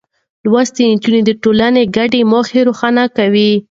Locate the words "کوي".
3.17-3.51